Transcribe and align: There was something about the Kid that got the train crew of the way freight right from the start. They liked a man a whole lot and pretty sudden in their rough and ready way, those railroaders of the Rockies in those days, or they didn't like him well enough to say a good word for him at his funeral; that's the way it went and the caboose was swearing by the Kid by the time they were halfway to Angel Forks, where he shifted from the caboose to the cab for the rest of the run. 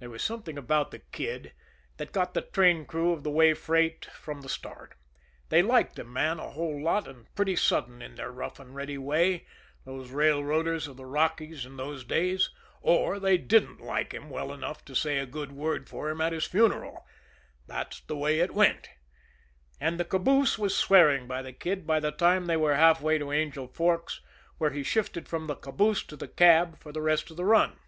There 0.00 0.10
was 0.10 0.24
something 0.24 0.58
about 0.58 0.90
the 0.90 0.98
Kid 0.98 1.52
that 1.98 2.10
got 2.10 2.34
the 2.34 2.40
train 2.42 2.84
crew 2.84 3.12
of 3.12 3.22
the 3.22 3.30
way 3.30 3.54
freight 3.54 4.04
right 4.04 4.14
from 4.16 4.40
the 4.40 4.48
start. 4.48 4.96
They 5.48 5.62
liked 5.62 5.96
a 5.96 6.02
man 6.02 6.40
a 6.40 6.50
whole 6.50 6.82
lot 6.82 7.06
and 7.06 7.32
pretty 7.36 7.54
sudden 7.54 8.02
in 8.02 8.16
their 8.16 8.32
rough 8.32 8.58
and 8.58 8.74
ready 8.74 8.98
way, 8.98 9.46
those 9.84 10.10
railroaders 10.10 10.88
of 10.88 10.96
the 10.96 11.06
Rockies 11.06 11.64
in 11.64 11.76
those 11.76 12.02
days, 12.02 12.50
or 12.82 13.20
they 13.20 13.38
didn't 13.38 13.80
like 13.80 14.10
him 14.12 14.28
well 14.28 14.52
enough 14.52 14.84
to 14.86 14.96
say 14.96 15.18
a 15.20 15.24
good 15.24 15.52
word 15.52 15.88
for 15.88 16.10
him 16.10 16.20
at 16.20 16.32
his 16.32 16.46
funeral; 16.46 17.06
that's 17.68 18.00
the 18.00 18.16
way 18.16 18.40
it 18.40 18.52
went 18.52 18.90
and 19.80 20.00
the 20.00 20.04
caboose 20.04 20.58
was 20.58 20.76
swearing 20.76 21.28
by 21.28 21.42
the 21.42 21.52
Kid 21.52 21.86
by 21.86 22.00
the 22.00 22.10
time 22.10 22.46
they 22.46 22.56
were 22.56 22.74
halfway 22.74 23.18
to 23.18 23.30
Angel 23.30 23.68
Forks, 23.68 24.20
where 24.58 24.70
he 24.70 24.82
shifted 24.82 25.28
from 25.28 25.46
the 25.46 25.54
caboose 25.54 26.02
to 26.02 26.16
the 26.16 26.26
cab 26.26 26.76
for 26.76 26.90
the 26.90 27.00
rest 27.02 27.30
of 27.30 27.36
the 27.36 27.44
run. 27.44 27.78